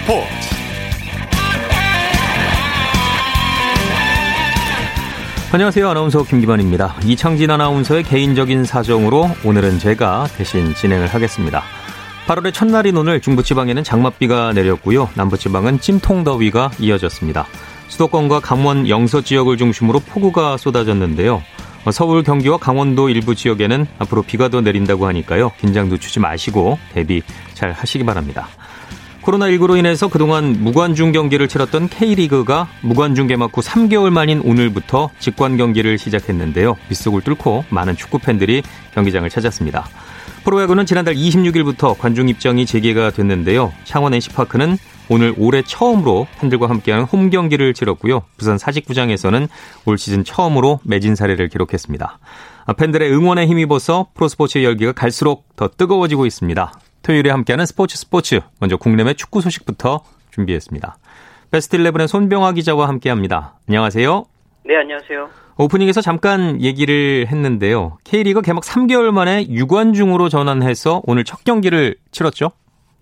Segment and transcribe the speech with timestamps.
[0.00, 0.26] 스포츠
[5.52, 5.88] 안녕하세요.
[5.88, 6.96] 아나운서 김기반입니다.
[7.04, 11.62] 이창진 아나운서의 개인적인 사정으로 오늘은 제가 대신 진행을 하겠습니다.
[12.26, 15.10] 8월의 첫날인 오늘 중부지방에는 장맛비가 내렸고요.
[15.14, 17.46] 남부지방은 찜통더위가 이어졌습니다.
[17.88, 21.42] 수도권과 강원 영서 지역을 중심으로 폭우가 쏟아졌는데요.
[21.92, 25.50] 서울, 경기와 강원도 일부 지역에는 앞으로 비가 더 내린다고 하니까요.
[25.58, 27.22] 긴장 늦추지 마시고 대비
[27.54, 28.48] 잘 하시기 바랍니다.
[29.30, 35.98] 코로나19로 인해서 그동안 무관중 경기를 치렀던 K리그가 무관중 개막 후 3개월 만인 오늘부터 직관 경기를
[35.98, 36.76] 시작했는데요.
[36.88, 38.62] 빗속을 뚫고 많은 축구 팬들이
[38.94, 39.86] 경기장을 찾았습니다.
[40.44, 43.72] 프로야구는 지난달 26일부터 관중 입장이 재개가 됐는데요.
[43.84, 48.22] 창원 NC파크는 오늘 올해 처음으로 팬들과 함께하는 홈 경기를 치렀고요.
[48.36, 49.48] 부산 사직구장에서는
[49.84, 52.18] 올 시즌 처음으로 매진 사례를 기록했습니다.
[52.76, 56.72] 팬들의 응원에 힘입어서 프로스포츠의 열기가 갈수록 더 뜨거워지고 있습니다.
[57.02, 58.40] 토요일에 함께하는 스포츠 스포츠.
[58.60, 60.96] 먼저 국내외 축구 소식부터 준비했습니다.
[61.50, 63.54] 베스트 11의 손병화 기자와 함께합니다.
[63.68, 64.24] 안녕하세요.
[64.64, 65.30] 네, 안녕하세요.
[65.58, 67.98] 오프닝에서 잠깐 얘기를 했는데요.
[68.04, 72.50] K리그 개막 3개월 만에 유관중으로 전환해서 오늘 첫 경기를 치렀죠?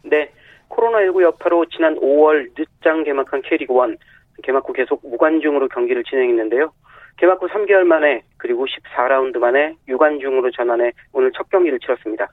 [0.05, 0.31] 네.
[0.69, 3.99] 코로나19 여파로 지난 5월 늦장 개막한 K리그 1
[4.45, 6.73] 개막 후 계속 무관중으로 경기를 진행했는데요.
[7.17, 12.29] 개막 후 3개월 만에 그리고 14라운드 만에 유관중으로 전환해 오늘 첫 경기를 치렀습니다.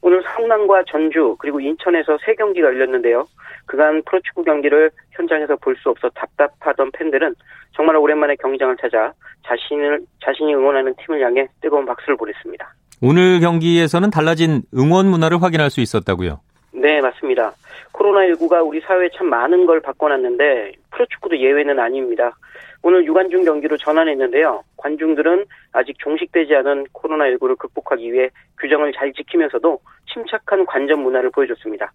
[0.00, 3.26] 오늘 성남과 전주 그리고 인천에서 세 경기가 열렸는데요.
[3.66, 7.34] 그간 프로축구 경기를 현장에서 볼 수 없어 답답하던 팬들은
[7.74, 9.12] 정말 오랜만에 경기장을 찾아
[9.46, 12.74] 자신을 자신이 응원하는 팀을 향해 뜨거운 박수를 보냈습니다.
[13.02, 16.40] 오늘 경기에서는 달라진 응원 문화를 확인할 수 있었다고요?
[16.72, 17.52] 네, 맞습니다.
[17.92, 22.36] 코로나19가 우리 사회에 참 많은 걸 바꿔놨는데 프로축구도 예외는 아닙니다.
[22.82, 24.64] 오늘 유관중 경기로 전환했는데요.
[24.76, 28.28] 관중들은 아직 종식되지 않은 코로나19를 극복하기 위해
[28.60, 29.78] 규정을 잘 지키면서도
[30.12, 31.92] 침착한 관전 문화를 보여줬습니다.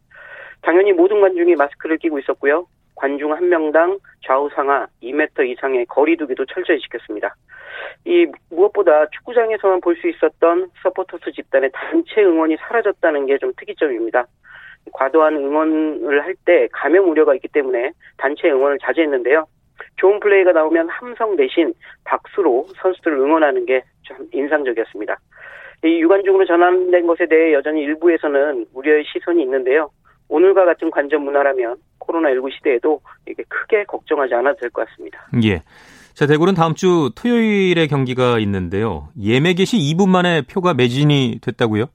[0.61, 2.65] 당연히 모든 관중이 마스크를 끼고 있었고요.
[2.95, 7.35] 관중 한 명당 좌우 상하 2m 이상의 거리두기도 철저히 지켰습니다.
[8.05, 14.25] 이 무엇보다 축구장에서만 볼 수 있었던 서포터스 집단의 단체 응원이 사라졌다는 게 좀 특이점입니다.
[14.93, 19.45] 과도한 응원을 할 때 감염 우려가 있기 때문에 단체 응원을 자제했는데요.
[19.97, 21.73] 좋은 플레이가 나오면 함성 대신
[22.03, 25.17] 박수로 선수들을 응원하는 게좀 인상적이었습니다.
[25.85, 29.89] 이 유관중으로 전환된 것에 대해 여전히 일부에서는 우려의 시선이 있는데요.
[30.29, 35.27] 오늘과 같은 관전 문화라면 코로나19 시대에도 이게 크게 걱정하지 않아도 될 것 같습니다.
[35.43, 35.61] 예.
[36.13, 39.09] 자, 대구는 다음 주 토요일에 경기가 있는데요.
[39.21, 41.85] 예매 개시 2분 만에 표가 매진이 됐다고요?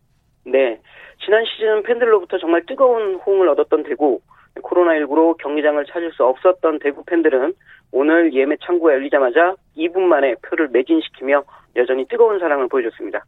[0.46, 0.78] 네.
[1.24, 4.20] 지난 시즌 팬들로부터 정말 뜨거운 호응을 얻었던 대구,
[4.62, 7.54] 코로나19로 경기장을 찾을 수 없었던 대구 팬들은
[7.92, 11.44] 오늘 예매 창구가 열리자마자 2분 만에 표를 매진시키며
[11.76, 13.24] 여전히 뜨거운 사랑을 보여줬습니다.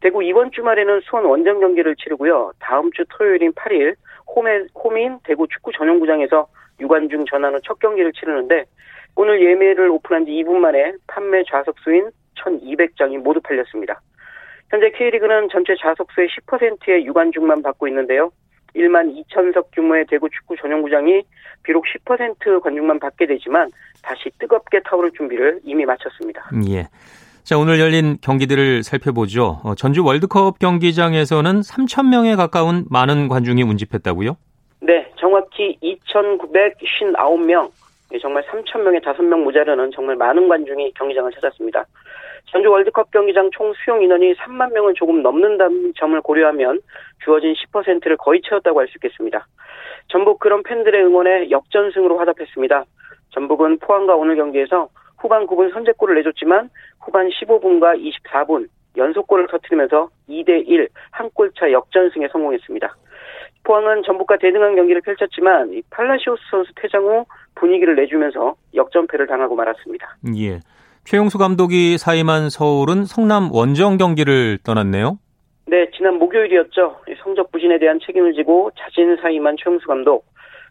[0.00, 2.52] 대구 이번 주말에는 수원 원정 경기를 치르고요.
[2.60, 3.96] 다음 주 토요일인 8일
[4.34, 6.46] 홈에, 홈인 대구 축구 전용구장에서
[6.80, 8.64] 유관중 전환 후 첫 경기를 치르는데
[9.16, 14.00] 오늘 예매를 오픈한 지 2분 만에 판매 좌석 수인 1,200장이 모두 팔렸습니다.
[14.70, 18.30] 현재 K리그는 전체 좌석 수의 10%의 유관중만 받고 있는데요.
[18.74, 21.22] 1만 2천석 규모의 대구 축구 전용구장이
[21.62, 23.68] 비록 10% 관중만 받게 되지만
[24.02, 26.50] 다시 뜨겁게 타오를 준비를 이미 마쳤습니다.
[26.68, 26.88] 예.
[27.42, 29.60] 자, 오늘 열린 경기들을 살펴보죠.
[29.64, 34.36] 어, 전주 월드컵 경기장에서는 3천 명에 가까운 많은 관중이 운집했다고요?
[34.80, 37.70] 네, 정확히 2,959명.
[38.20, 41.84] 정말 3천 명에 5명 모자르는 정말 많은 관중이 경기장을 찾았습니다.
[42.50, 46.80] 전주 월드컵 경기장 총 수용 인원이 3만 명을 조금 넘는다는 점을 고려하면
[47.24, 49.46] 주어진 10%를 거의 채웠다고 할 수 있겠습니다.
[50.08, 52.84] 전북 그런 팬들의 응원에 역전승으로 화답했습니다.
[53.30, 54.88] 전북은 포항과 오늘 경기에서
[55.18, 56.70] 후반 9분 선제골을 내줬지만
[57.00, 62.96] 후반 15분과 24분 연속골을 터뜨리면서 2대1 한 골차 역전승에 성공했습니다.
[63.64, 70.16] 포항은 전북과 대등한 경기를 펼쳤지만 팔라시오스 선수 퇴장 후 분위기를 내주면서 역전패를 당하고 말았습니다.
[70.36, 70.60] 예.
[71.08, 75.18] 최용수 감독이 사임한 서울은 성남 원정 경기를 떠났네요.
[75.64, 77.00] 네, 지난 목요일이었죠.
[77.22, 80.26] 성적 부진에 대한 책임을 지고 자진 사임한 최용수 감독.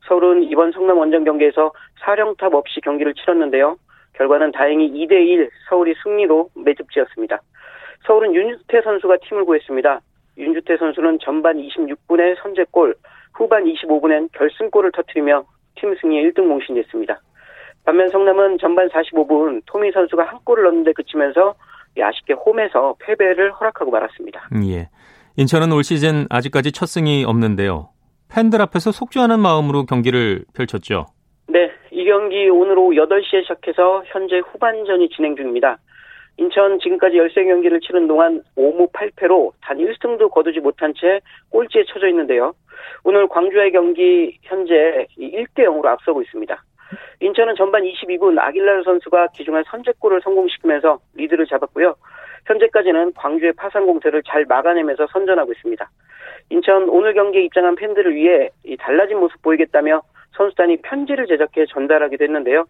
[0.07, 3.77] 서울은 이번 성남 원정 경기에서 사령탑 없이 경기를 치렀는데요.
[4.13, 7.41] 결과는 다행히 2대1 서울이 승리로 매듭지었습니다.
[8.05, 10.01] 서울은 윤주태 선수가 팀을 구했습니다.
[10.37, 12.93] 윤주태 선수는 전반 26분에 선제골,
[13.33, 15.45] 후반 25분엔 결승골을 터뜨리며
[15.77, 17.21] 팀 승리에 1등 몽신됐습니다.
[17.87, 21.55] 반면 성남은 전반 45분 토미 선수가 한 골을 넣는데 그치면서
[21.97, 24.49] 아쉽게 홈에서 패배를 허락하고 말았습니다.
[24.65, 24.89] 예.
[25.37, 27.87] 인천은 올 시즌 아직까지 첫 승이 없는데요.
[28.29, 31.05] 팬들 앞에서 속죄하는 마음으로 경기를 펼쳤죠.
[31.47, 35.77] 네, 이 경기 오늘 오후 8시에 시작해서 현재 후반전이 진행 중입니다.
[36.35, 42.53] 인천 지금까지 13경기를 치른 동안 5무 8패로 단 1승도 거두지 못한 채 꼴찌에 처져 있는데요.
[43.05, 46.61] 오늘 광주의 경기 현재 1대 0으로 앞서고 있습니다.
[47.19, 51.95] 인천은 전반 22분 아길라르 선수가 기중한 선제골을 성공시키면서 리드를 잡았고요.
[52.45, 55.89] 현재까지는 광주의 파상 공세를 잘 막아내면서 선전하고 있습니다.
[56.49, 58.49] 인천 오늘 경기에 입장한 팬들을 위해
[58.79, 60.01] 달라진 모습 보이겠다며
[60.37, 62.65] 선수단이 편지를 제작해 전달하기도 했는데요.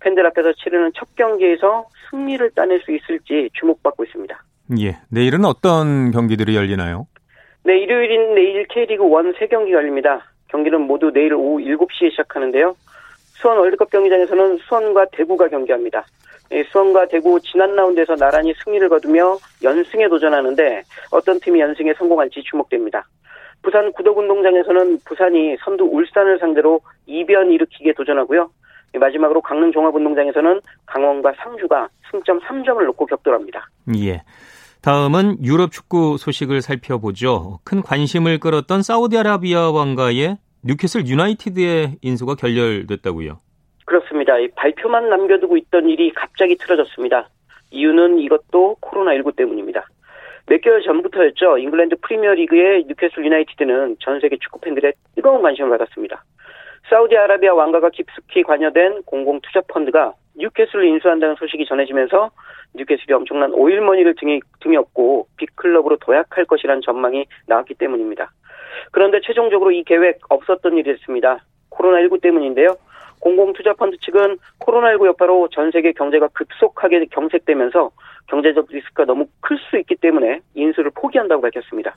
[0.00, 4.38] 팬들 앞에서 치르는 첫 경기에서 승리를 따낼 수 있을지 주목받고 있습니다.
[4.80, 4.98] 예.
[5.10, 7.06] 내일은 어떤 경기들이 열리나요?
[7.64, 10.24] 네, 일요일인 내일 K리그 1 3경기 열립니다.
[10.48, 12.76] 경기는 모두 내일 오후 7시에 시작하는데요.
[13.40, 16.04] 수원 월드컵 경기장에서는 수원과 대구가 경기합니다.
[16.52, 23.06] 예, 수원과 대구 지난 라운드에서 나란히 승리를 거두며 연승에 도전하는데 어떤 팀이 연승에 성공할지 주목됩니다.
[23.62, 28.48] 부산 구덕운동장에서는 부산이 선두 울산을 상대로 이변 일으키게 도전하고요.
[28.94, 33.68] 예, 마지막으로 강릉 종합운동장에서는 강원과 상주가 승점 3점을 놓고 격돌합니다.
[33.98, 34.22] 예.
[34.82, 37.58] 다음은 유럽 축구 소식을 살펴보죠.
[37.64, 43.38] 큰 관심을 끌었던 사우디아라비아 왕가의 뉴캐슬 유나이티드의 인수가 결렬됐다고요.
[43.84, 44.32] 그렇습니다.
[44.56, 47.28] 발표만 남겨두고 있던 일이 갑자기 틀어졌습니다.
[47.70, 49.86] 이유는 이것도 코로나19 때문입니다.
[50.46, 51.58] 몇 개월 전부터였죠.
[51.58, 56.24] 잉글랜드 프리미어리그의 뉴캐슬 유나이티드는 전 세계 축구 팬들의 뜨거운 관심을 받았습니다.
[56.90, 62.30] 사우디아라비아 왕가가 깊숙이 관여된 공공투자 펀드가 뉴캐슬을 인수한다는 소식이 전해지면서
[62.76, 68.30] 뉴캐슬이 엄청난 오일머니를 등에, 등에 업고 빅클럽으로 도약할 것이라는 전망이 나왔기 때문입니다.
[68.92, 71.40] 그런데 최종적으로 이 계획 없었던 일이 됐습니다.
[71.70, 72.76] 코로나19 때문인데요.
[73.20, 77.90] 공공투자펀드 측은 코로나19 여파로 전 세계 경제가 급속하게 경색되면서
[78.28, 81.96] 경제적 리스크가 너무 클 수 있기 때문에 인수를 포기한다고 밝혔습니다.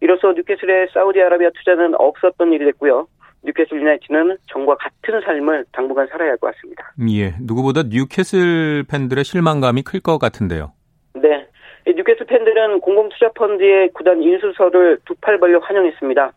[0.00, 3.06] 이로써 뉴캐슬의 사우디아라비아 투자는 없었던 일이 됐고요.
[3.44, 6.92] 뉴캐슬 유나이티드는 전과 같은 삶을 당분간 살아야 할 것 같습니다.
[7.10, 10.72] 예, 누구보다 뉴캐슬 팬들의 실망감이 클 것 같은데요.
[11.14, 11.46] 네,
[11.86, 16.32] 뉴캐슬 팬들은 공공투자펀드의 구단 인수설을 두팔 벌려 환영했습니다.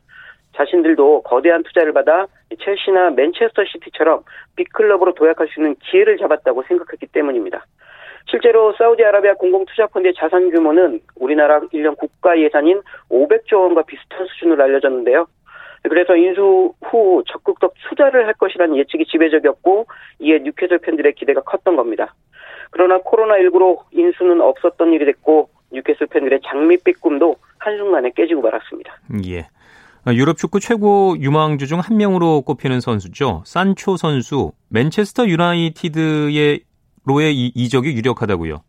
[0.55, 2.27] 자신들도 거대한 투자를 받아
[2.59, 4.23] 첼시나 맨체스터 시티처럼
[4.57, 7.65] 빅클럽으로 도약할 수 있는 기회를 잡았다고 생각했기 때문입니다.
[8.29, 15.25] 실제로 사우디아라비아 공공투자펀드의 자산 규모는 우리나라 1년 국가 예산인 500조 원과 비슷한 수준으로 알려졌는데요.
[15.83, 19.87] 그래서 인수 후 적극적 투자를 할 것이라는 예측이 지배적이었고
[20.19, 22.13] 이에 뉴캐슬 팬들의 기대가 컸던 겁니다.
[22.69, 28.95] 그러나 코로나19로 인수는 없었던 일이 됐고 뉴캐슬 팬들의 장밋빛 꿈도 한순간에 깨지고 말았습니다.
[29.27, 29.47] 예.
[30.13, 33.43] 유럽 축구 최고 유망주 중 한 명으로 꼽히는 선수죠.
[33.45, 36.61] 산초 선수 맨체스터 유나이티드의
[37.05, 38.61] 로의 이적이 유력하다고요.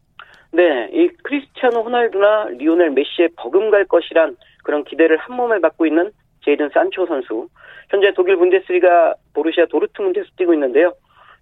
[0.53, 6.11] 네, 이 크리스티아노 호날두나 리오넬 메시의 버금갈 것이란 그런 기대를 한 몸에 받고 있는
[6.45, 7.49] 제이든 산초 선수.
[7.91, 10.93] 현재 독일 분데스리가 보르시아 도르트문트에서 뛰고 있는데요.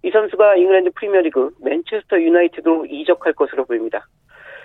[0.03, 4.07] 이 선수가 잉글랜드 프리미어리그 맨체스터 유나이티드로 이적할 것으로 보입니다.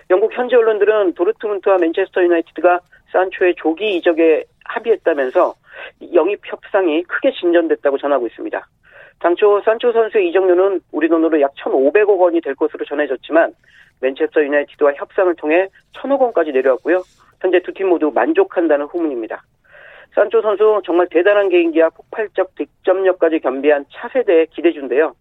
[0.09, 2.79] 영국 현지 언론들은 도르트문트와 맨체스터 유나이티드가
[3.11, 5.53] 산초의 조기 이적에 합의했다면서
[6.13, 8.67] 영입 협상이 크게 진전됐다고 전하고 있습니다.
[9.19, 13.53] 당초 산초 선수의 이적료는 우리 돈으로 약 1,500억 원이 될 것으로 전해졌지만
[14.01, 17.01] 맨체스터 유나이티드와 협상을 통해 1,000억 원까지 내려왔고요.
[17.41, 19.43] 현재 두 팀 모두 만족한다는 후문입니다.
[20.15, 25.13] 산초 선수 정말 대단한 개인기와 폭발적 득점력까지 겸비한 차세대의 기대주인데요.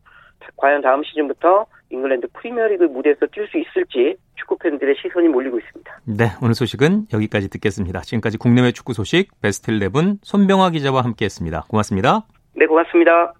[0.56, 6.00] 과연 다음 시즌부터 잉글랜드 프리미어리그 무대에서 뛸 수 있을지 축구 팬들의 시선이 몰리고 있습니다.
[6.06, 8.00] 네, 오늘 소식은 여기까지 듣겠습니다.
[8.00, 11.64] 지금까지 국내외 축구 소식 베스트 11 손병화 기자와 함께했습니다.
[11.68, 12.26] 고맙습니다.
[12.54, 13.34] 네, 고맙습니다.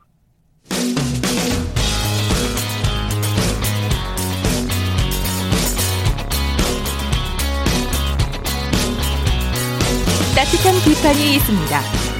[10.35, 11.79] 따뜻한 비판이 있습니다.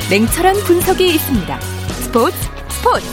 [0.09, 1.51] 냉철한 분석이 있습니다.
[1.99, 2.37] 스포츠
[2.71, 3.05] 스포츠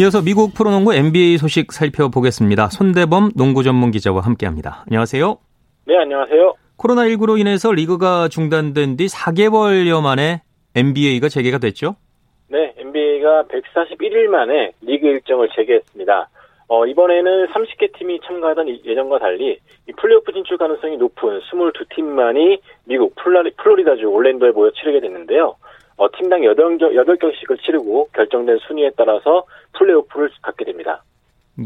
[0.00, 2.68] 이어서 미국 프로농구 NBA 소식 살펴보겠습니다.
[2.70, 4.84] 손대범 농구 전문 기자와 함께합니다.
[4.86, 5.36] 안녕하세요.
[5.86, 6.54] 네, 안녕하세요.
[6.78, 10.40] 코로나19로 인해서 리그가 중단된 뒤 4개월여 만에
[10.74, 11.96] NBA가 재개가 됐죠?
[12.48, 16.30] 네, NBA가 141일 만에 리그 일정을 재개했습니다.
[16.72, 19.58] 어, 이번에는 30개 팀이 참가하던 예전과 달리
[19.96, 25.56] 플레이오프 진출 가능성이 높은 22팀만이 미국 플라리, 플로리다주 올랜도에 모여 치르게 됐는데요.
[25.96, 31.02] 어, 팀당 8경, 8경씩을 치르고 결정된 순위에 따라서 플레이오프를 갖게 됩니다.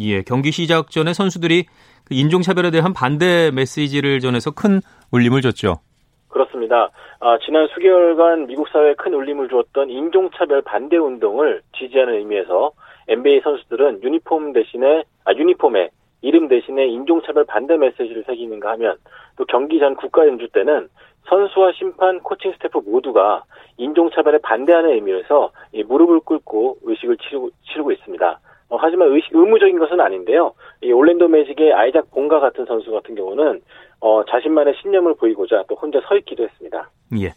[0.01, 1.67] 예, 경기 시작 전에 선수들이
[2.07, 4.81] 그 인종차별에 대한 반대 메시지를 전해서 큰
[5.13, 5.81] 울림을 줬죠.
[6.29, 6.89] 그렇습니다.
[7.21, 12.73] 아, 지난 수개월간 미국 사회에 큰 울림을 주었던 인종차별 반대 운동을 지지하는 의미에서
[13.09, 15.91] NBA 선수들은 유니폼 대신에 아 유니폼에
[16.23, 18.97] 이름 대신에 인종차별 반대 메시지를 새기는가 하면
[19.37, 20.89] 또 경기 전 국가 연주 때는
[21.29, 23.45] 선수와 심판, 코칭 스태프 모두가
[23.77, 25.53] 인종차별에 반대하는 의미에서
[25.87, 28.41] 무릎을 꿇고 의식을 치르고, 치르고 있습니다.
[28.71, 30.55] 어, 하지만 의, 의무적인 것은 아닌데요.
[30.83, 33.61] 이 올랜도 매직의 아이작 본가 같은 선수 같은 경우는
[34.01, 36.91] 어, 자신만의 신념을 보이고자 또 혼자 서 있기도 했습니다.
[37.21, 37.33] 예.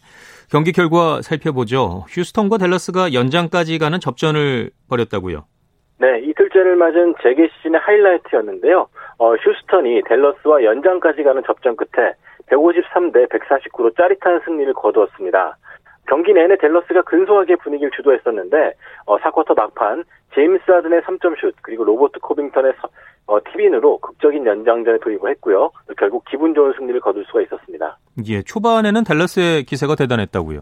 [0.50, 2.04] 경기 결과 살펴보죠.
[2.08, 5.44] 휴스턴과 댈러스가 연장까지 가는 접전을 벌였다고요.
[6.00, 8.88] 네, 이틀째를 맞은 재개 시즌의 하이라이트였는데요.
[9.18, 12.14] 어, 휴스턴이 댈러스와 연장까지 가는 접전 끝에
[12.46, 15.56] 153대 149로 짜릿한 승리를 거두었습니다.
[16.06, 18.74] 경기 내내 댈러스가 근소하게 분위기를 주도했었는데
[19.06, 22.88] 어, 4쿼터 막판 제임스 하든의 3점슛 그리고 로버트 코빙턴의 서,
[23.26, 25.70] 어, 티빈으로 극적인 연장전에 돌입을 했고요.
[25.98, 27.98] 결국 기분 좋은 승리를 거둘 수가 있었습니다.
[28.28, 30.60] 예, 초반에는 댈러스의 기세가 대단했다고요.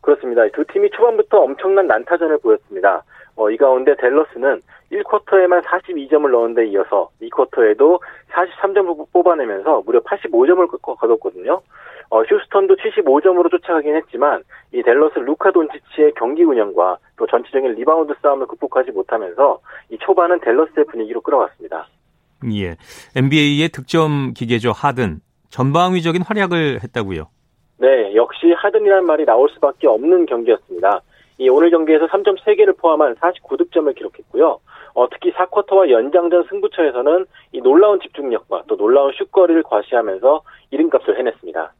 [0.00, 0.48] 그렇습니다.
[0.54, 3.04] 두 팀이 초반부터 엄청난 난타전을 보였습니다.
[3.40, 4.60] 어, 이 가운데 댈러스는
[4.92, 7.98] 1쿼터에만 42점을 넣은 데 이어서 2쿼터에도
[8.30, 11.62] 43점을 뽑아내면서 무려 85점을 거뒀거든요.
[12.10, 14.42] 어, 휴스턴도 75점으로 쫓아가긴 했지만
[14.74, 20.84] 이 댈러스 루카 돈치치의 경기 운영과 또 전체적인 리바운드 싸움을 극복하지 못하면서 이 초반은 댈러스의
[20.84, 21.86] 분위기로 끌어갔습니다.
[22.52, 22.76] 예.
[23.16, 24.72] NBA의 득점 기계죠.
[24.72, 25.20] 하든.
[25.48, 27.28] 전방위적인 활약을 했다고요.
[27.78, 31.00] 네, 역시 하든이라는 말이 나올 수밖에 없는 경기였습니다.
[31.40, 34.60] 이 오늘 경기에서 3점 3개를 포함한 49득점을 기록했고요.
[34.92, 41.72] 어, 특히 4쿼터와 연장전 승부처에서는 이 놀라운 집중력과 또 놀라운 슛거리를 과시하면서 이름값을 해냈습니다.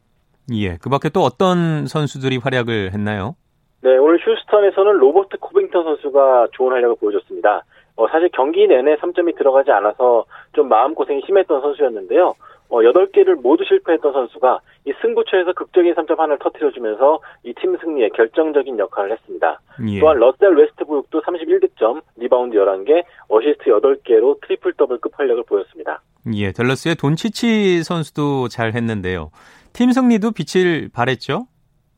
[0.55, 3.37] 예, 그 밖에 또 어떤 선수들이 활약을 했나요?
[3.83, 7.62] 네, 오늘 휴스턴에서는 로버트 코빙턴 선수가 좋은 활약을 보여줬습니다.
[7.97, 10.25] 어, 사실 경기 내내 3점이 들어가지 않아서
[10.55, 12.33] 좀 마음고생이 심했던 선수였는데요.
[12.71, 18.79] 어, 8개를 모두 실패했던 선수가 이 승부처에서 극적인 3점 하나를 터뜨려주면서 이 팀 승리에 결정적인
[18.79, 19.61] 역할을 했습니다.
[19.89, 20.00] 예.
[20.00, 26.00] 또한 러셀 웨스트브룩도 31득점, 리바운드 11개, 어시스트 8개로 트리플 더블급 활약을 보였습니다.
[26.35, 29.31] 예, 댈러스의 돈치치 선수도 잘 했는데요.
[29.73, 31.47] 팀 승리도 빛을 발했죠?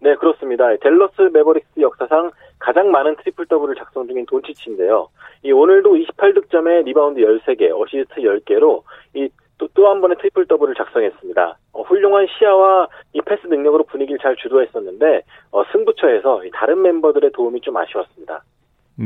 [0.00, 0.64] 네, 그렇습니다.
[0.78, 5.08] 댈러스 매버릭스 역사상 가장 많은 트리플 더블을 작성 중인 돈치치인데요.
[5.44, 8.82] 이 오늘도 28득점에 리바운드 13개, 어시스트 10개로
[9.14, 9.28] 이
[9.74, 11.58] 또 한 번의 트리플 더블을 작성했습니다.
[11.72, 17.76] 어, 훌륭한 시야와 이 패스 능력으로 분위기를 잘 주도했었는데 어, 승부처에서 다른 멤버들의 도움이 좀
[17.76, 18.42] 아쉬웠습니다.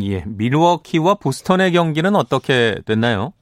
[0.03, 3.33] 예, 밀워키와 보스턴의 경기는 어떻게 됐나요?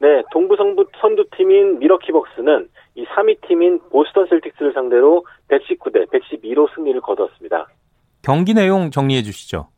[0.00, 6.72] 네, 동부 성부 선두 팀인 밀워키 벅스는 이 3위 팀인 보스턴 셀틱스를 상대로 119대 112로
[6.74, 7.68] 승리를 거두었습니다.
[8.22, 9.68] 경기 내용 정리해 주시죠.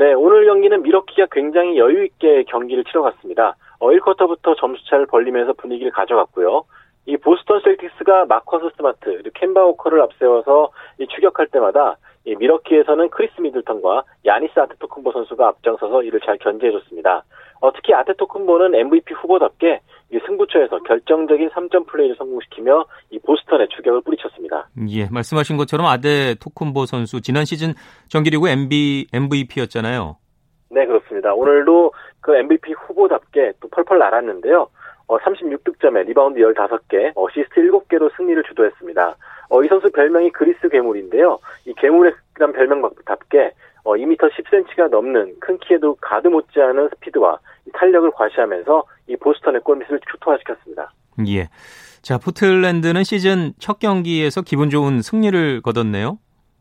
[0.00, 3.56] 네, 오늘 경기는 밀워키가 굉장히 여유 있게 경기를 치러갔습니다.
[3.80, 6.64] 어, 1쿼터부터 점수차를 벌리면서 분위기를 가져갔고요.
[7.04, 14.04] 이 보스턴 셀틱스가 마커스 스마트 켐바 워커를 앞세워서 이 추격할 때마다 이 밀워키에서는 크리스 미들턴과
[14.24, 17.22] 야니스 아데토쿤보 선수가 앞장서서 이를 잘 견제해줬습니다.
[17.60, 19.80] 어, 특히 아데토쿤보는 MVP 후보답게
[20.12, 24.68] 이 승부처에서 결정적인 3점 플레이를 성공시키며 이 보스턴의 추격을 뿌리쳤습니다.
[24.88, 27.74] 예, 말씀하신 것처럼 아데토쿤보 선수 지난 시즌
[28.08, 30.16] 정기리그 MB, MVP였잖아요.
[30.70, 31.34] 네, 그렇습니다.
[31.34, 34.68] 오늘도 그 MVP 후보답게 또 펄펄 날았는데요.
[35.06, 39.16] 어, 36득점에 리바운드 15개, 어시스트 7개로 승리를 주도했습니다.
[39.50, 41.38] 어, 이 선수 별명이 그리스 괴물인데요.
[41.66, 43.52] 이 괴물의 별명답게
[43.84, 47.38] 어, 2m 10cm가 넘는 큰 키에도 가드 못지않은 스피드와
[47.72, 50.92] 탄력을 과시하면서 이 보스턴의 골밑을 초토화시켰습니다.
[51.28, 51.48] 예.
[52.02, 56.18] 자, 포틀랜드는 시즌 첫 경기에서 기분 좋은 승리를 거뒀네요.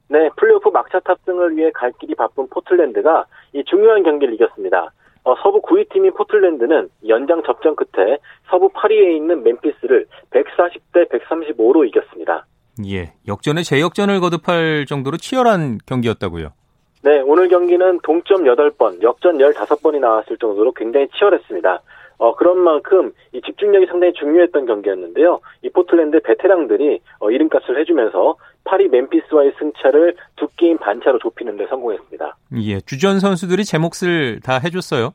[0.10, 4.92] 네, 플레이오프 막차 탑승을 위해 갈 길이 바쁜 포틀랜드가 이 중요한 경기를 이겼습니다.
[5.24, 8.18] 어, 서부 9위 팀인 포틀랜드는 연장 접전 끝에
[8.50, 12.46] 서부 8위에 있는 멤피스를 140대 135로 이겼습니다.
[12.88, 16.54] 예, 역전에 재역전을 거듭할 정도로 치열한 경기였다고요.
[17.02, 21.82] 네, 오늘 경기는 동점 8번, 역전 15번이 나왔을 정도로 굉장히 치열했습니다.
[22.18, 25.40] 어, 그런 만큼 이 집중력이 상당히 중요했던 경기였는데요.
[25.62, 32.38] 이 포틀랜드 베테랑들이 어, 이름값을 해주면서 8위 멤피스와의 승차를 두 게임 반차로 좁히는 데 성공했습니다.
[32.58, 35.14] 예, 주전 선수들이 제 몫을 다 해줬어요.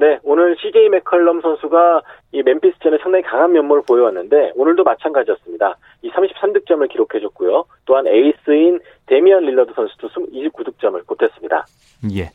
[0.00, 2.00] 네, 오늘 CJ 맥컬럼 선수가
[2.32, 5.76] 이 멤피스전에 상당히 강한 면모를 보여왔는데 오늘도 마찬가지였습니다.
[6.00, 7.66] 이 33득점을 기록해줬고요.
[7.84, 11.66] 또한 에이스인 데미안 릴러드 선수도 29득점을 보탰습니다.
[12.14, 12.30] 예.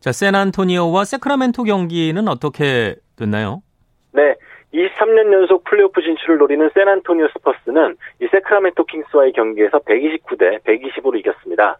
[0.00, 3.62] 자, 샌안토니오와 새크라멘토 경기는 어떻게 됐나요?
[4.10, 4.34] 네.
[4.74, 11.78] 23년 연속 플레이오프 진출을 노리는 샌안토니오 스퍼스는 이 새크라멘토 킹스와의 경기에서 129대 120으로 이겼습니다.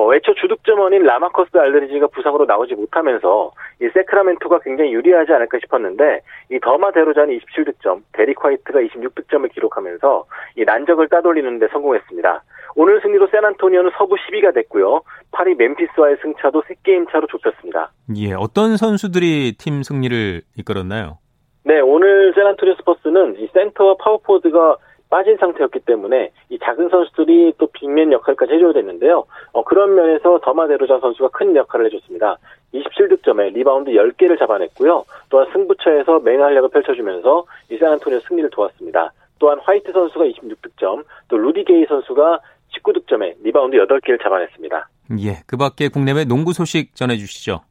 [0.00, 3.52] 어, 애초 주득점원인 라마커스 알드리지가 부상으로 나오지 못하면서
[3.82, 10.24] 이 새크라멘토가 굉장히 유리하지 않을까 싶었는데 이 더마 데로잔이 27득점, 데릭 화이트가 26득점을 기록하면서
[10.56, 12.42] 이 난적을 따돌리는 데 성공했습니다.
[12.76, 15.02] 오늘 승리로 샌안토니오는 서부 10위가 됐고요.
[15.32, 17.92] 8위 멤피스와의 승차도 3게임 차로 좁혔습니다.
[18.16, 21.18] 예, 어떤 선수들이 팀 승리를 이끌었나요?
[21.64, 24.78] 네, 오늘 샌안토니오 스퍼스는 이 센터와 파워포워드가
[25.10, 29.24] 빠진 상태였기 때문에 이 작은 선수들이 또 빅맨 역할까지 해줘야 됐는데요.
[29.52, 32.38] 어, 그런 면에서 더마 데로잔 선수가 큰 역할을 해줬습니다.
[32.72, 35.04] 27득점에 리바운드 10개를 잡아냈고요.
[35.28, 39.12] 또한 승부처에서 맹활약을 펼쳐주면서 이 샌안토니오 승리를 도왔습니다.
[39.40, 42.38] 또한 화이트 선수가 26득점, 또 루디 게이 선수가
[42.76, 44.88] 19득점에 리바운드 8개를 잡아냈습니다.
[45.18, 47.62] 예, 그 밖에 국내외 농구 소식 전해주시죠.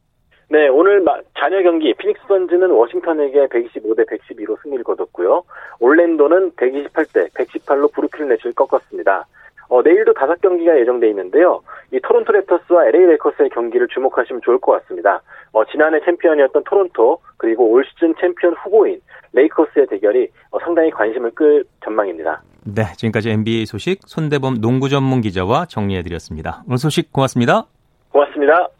[0.52, 1.04] 네, 오늘
[1.38, 5.44] 잔여 경기 피닉스 선즈는 워싱턴에게 125대 112로 승리를 거뒀고요.
[5.78, 9.26] 올랜도는 128대 118로 브루클린 네츠를 꺾었습니다.
[9.68, 11.62] 어, 내일도 다섯 경기가 예정돼 있는데요.
[11.92, 15.22] 이 토론토 랩터스와 LA 레이커스의 경기를 주목하시면 좋을 것 같습니다.
[15.52, 19.00] 어, 지난해 챔피언이었던 토론토 그리고 올 시즌 챔피언 후보인
[19.32, 22.42] 레이커스의 대결이 어, 상당히 관심을 끌 전망입니다.
[22.64, 26.64] 네, 지금까지 NBA 소식 손대범 농구 전문 기자와 정리해드렸습니다.
[26.66, 27.66] 오늘 소식 고맙습니다.
[28.10, 28.79] 고맙습니다.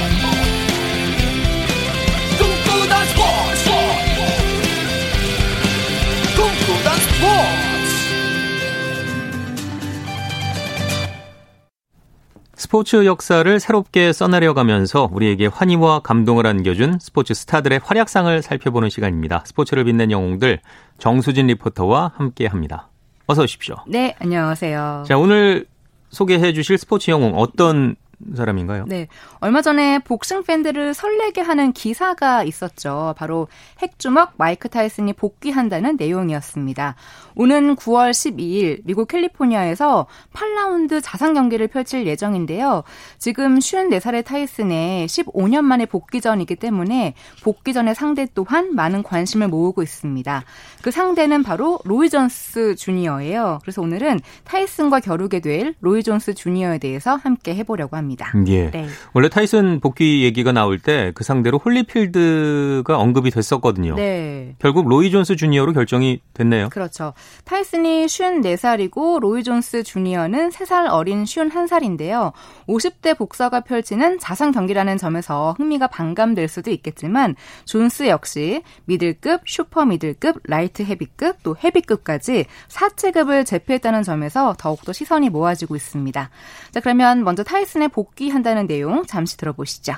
[12.61, 19.41] 스포츠 역사를 새롭게 써내려가면서 우리에게 환희와 감동을 안겨준 스포츠 스타들의 활약상을 살펴보는 시간입니다.
[19.47, 20.59] 스포츠를 빛낸 영웅들
[20.99, 22.89] 정수진 리포터와 함께합니다.
[23.25, 23.77] 어서 오십시오.
[23.87, 25.05] 네, 안녕하세요.
[25.07, 25.65] 자, 오늘
[26.11, 27.95] 소개해 주실 스포츠 영웅 어떤
[28.35, 28.85] 사람인가요?
[28.87, 29.07] 네.
[29.39, 33.13] 얼마 전에 복싱 팬들을 설레게 하는 기사가 있었죠.
[33.17, 33.47] 바로
[33.81, 36.95] 핵주먹 마이크 타이슨이 복귀한다는 내용이었습니다.
[37.35, 42.83] 오는 9월 12일 미국 캘리포니아에서 8라운드 자상 경기를 펼칠 예정인데요.
[43.17, 50.43] 지금 54살의 타이슨의 15년 만에 복귀전이기 때문에 복귀전의 상대 또한 많은 관심을 모으고 있습니다.
[50.81, 53.59] 그 상대는 바로 로이 존스 주니어예요.
[53.61, 58.10] 그래서 오늘은 타이슨과 겨루게 될 로이 존스 주니어에 대해서 함께 해보려고 합니다.
[58.47, 58.71] 예.
[58.71, 58.87] 네.
[59.13, 63.93] 원래 타이슨 복귀 얘기가 나올 때 그 상대로 홀리필드가 언급이 됐었거든요.
[63.95, 64.55] 네.
[64.57, 66.69] 결국 로이 존스 주니어로 결정이 됐네요.
[66.69, 67.13] 그렇죠.
[67.45, 72.33] 타이슨이 54살이고 로이 존스 주니어는 3살 어린 51살인데요.
[72.67, 77.35] 50대 복서가 펼치는 자선 경기라는 점에서 흥미가 반감될 수도 있겠지만
[77.65, 85.75] 존스 역시 미들급, 슈퍼 미들급, 라이트 헤비급, 또 헤비급까지 4체급을 제패했다는 점에서 더욱더 시선이 모아지고
[85.75, 86.29] 있습니다.
[86.71, 89.93] 자, 그러면 먼저 타이슨의 복귀한다는 내용 잠시 들어보시죠.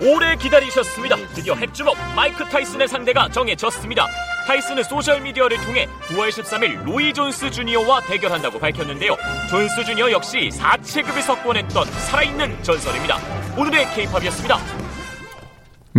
[0.00, 1.16] 오래 기다리셨습니다.
[1.34, 4.06] 드디어 핵주먹 마이크 타이슨의 상대가 정해졌습니다.
[4.46, 9.16] 타이슨은 소셜미디어를 통해 9월 13일 로이 존스 주니어와 대결한다고 밝혔는데요.
[9.48, 13.18] 존스 주니어 역시 4체급에 석권했던 살아있는 전설입니다.
[13.56, 14.81] 오늘의 케이팝이었습니다.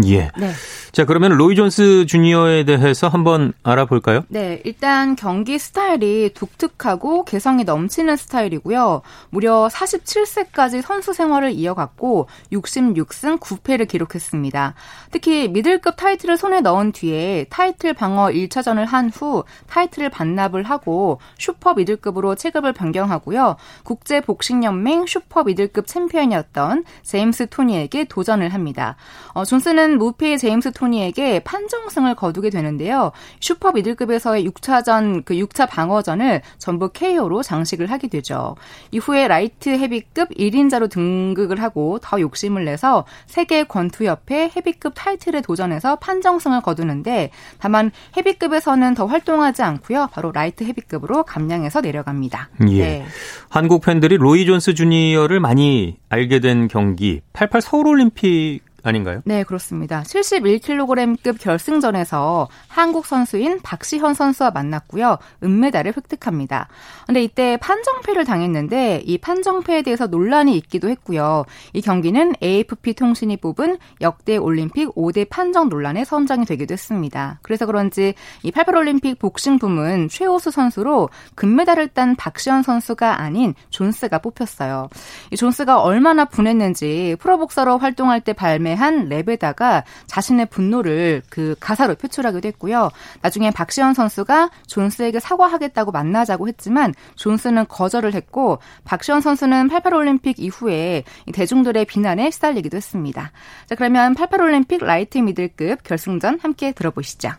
[0.06, 0.30] 예.
[0.38, 0.52] 네.
[0.92, 4.24] 자, 그러면 로이 존스 주니어에 대해서 한번 알아볼까요?
[4.28, 9.02] 네, 일단 경기 스타일이 독특하고 개성이 넘치는 스타일이고요.
[9.30, 14.74] 무려 47세까지 선수 생활을 이어갔고 66승 9패를 기록했습니다.
[15.12, 21.74] 특히 미들급 타이틀을 손에 넣은 뒤에 타이틀 방어 1차전을 한 후 타이틀을 반납을 하고 슈퍼
[21.74, 23.56] 미들급으로 체급을 변경하고요.
[23.84, 28.96] 국제 복싱 연맹 슈퍼 미들급 챔피언이었던 제임스 토니에게 도전을 합니다.
[29.34, 33.12] 어, 존스는 무패의 제임스 토니 토니에게 판정승을 거두게 되는데요.
[33.40, 38.56] 슈퍼 미들급에서의 6차전 그 6차 방어전을 전부 KO로 장식을 하게 되죠.
[38.92, 46.62] 이후에 라이트 헤비급 1인자로 등극을 하고 더 욕심을 내서 세계 권투협회 헤비급 타이틀에 도전해서 판정승을
[46.62, 50.10] 거두는데 다만 헤비급에서는 더 활동하지 않고요.
[50.12, 52.50] 바로 라이트 헤비급으로 감량해서 내려갑니다.
[52.70, 52.78] 예.
[52.78, 53.06] 네.
[53.50, 59.22] 한국 팬들이 로이 존스 주니어를 많이 알게 된 경기 88 서울 올림픽 아닌가요?
[59.24, 60.04] 네, 그렇습니다.
[60.04, 65.18] 71kg급 결승전에서 한국 선수인 박시현 선수와 만났고요.
[65.42, 66.68] 은메달을 획득합니다.
[67.06, 71.46] 근데 이때 판정패를 당했는데 이 판정패에 대해서 논란이 있기도 했고요.
[71.72, 77.40] 이 경기는 AFP 통신이 뽑은 역대 올림픽 5대 판정 논란에 선정이 되기도 했습니다.
[77.42, 84.90] 그래서 그런지 이 88올림픽 복싱 부문 최호수 선수로 금메달을 딴 박시헌 선수가 아닌 존스가 뽑혔어요.
[85.32, 92.48] 이 존스가 얼마나 분했는지 프로복서로 활동할 때 발매 발매한 랩에다가 자신의 분노를 그 가사로 표출하기도
[92.50, 92.90] 했고요.
[93.22, 101.86] 나중에 박시헌 선수가 존스에게 사과하겠다고 만나자고 했지만 존스는 거절을 했고 박시헌 선수는 88올림픽 이후에 대중들의
[101.86, 103.32] 비난에 시달리기도 했습니다.
[103.68, 107.30] 자, 그러면 88올림픽 라이트 미들급 결승전 함께 들어보시죠.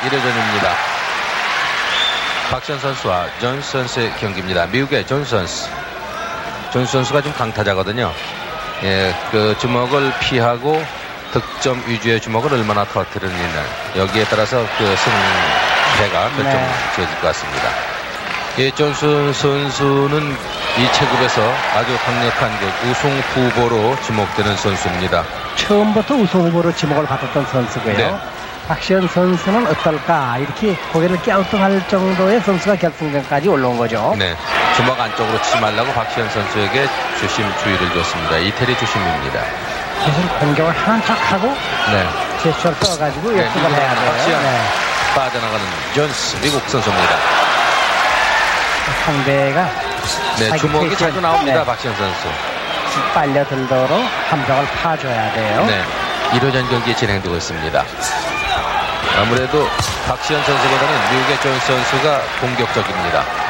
[0.00, 0.68] 1회전입니다.
[2.50, 4.66] 박시헌 선수와 존스 선수의 경기입니다.
[4.66, 5.68] 미국의 존스 선수.
[6.72, 8.12] 존스 선수가 좀 강타자거든요.
[8.82, 10.82] 예, 그 주먹을 피하고
[11.32, 13.64] 득점 위주의 주먹을 얼마나 터뜨리느냐
[13.96, 16.68] 여기에 따라서 그 승패가 결정 네.
[16.94, 17.68] 지어질 것 같습니다.
[18.58, 20.36] 예, 존슨 선수는
[20.78, 21.42] 이 체급에서
[21.74, 25.24] 아주 강력한 그 우승 후보로 지목되는 선수입니다.
[25.56, 27.96] 처음부터 우승 후보로 지목을 받았던 선수고요.
[27.96, 28.14] 네.
[28.68, 34.14] 박시현 선수는 어떨까 이렇게 고개를 갸우뚱할 정도의 선수가 결승전까지 올라온 거죠.
[34.18, 34.34] 네.
[34.76, 36.88] 주먹 안쪽으로 치지 말라고 박시현 선수에게
[37.20, 38.38] 주심 주의를 줬습니다.
[38.38, 39.40] 이태리 주심입니다.
[40.04, 41.46] 사실 공격을 하는 척하고
[41.92, 42.08] 네.
[42.42, 44.10] 제스처를 써가지고 네, 역습을 해야 돼요.
[44.10, 44.62] 박시현 네.
[45.14, 47.08] 빠져나가는 존스 미국 선수입니다.
[49.04, 49.70] 상대가
[50.38, 51.60] 네, 주먹이 자주 나옵니다.
[51.60, 51.64] 네.
[51.64, 52.28] 박시현 선수.
[53.14, 55.64] 빨려들도록 함정을 파줘야 돼요.
[55.66, 55.84] 네.
[56.32, 57.84] 1호전 경기 진행되고 있습니다.
[59.16, 59.68] 아무래도
[60.08, 63.43] 박시현 선수보다는 미국의 존스 선수가 공격적입니다.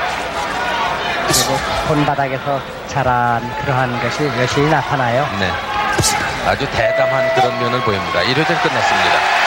[1.34, 5.26] 그리고 손바닥에서 자란 그러한 것이 여실히 나타나요.
[5.38, 5.50] 네.
[6.46, 8.20] 아주 대담한 그런 면을 보입니다.
[8.20, 9.43] 1호전 끝났습니다.